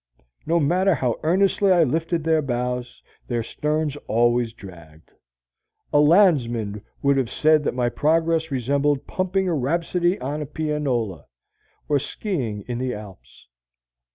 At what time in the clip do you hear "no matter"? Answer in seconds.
0.47-0.95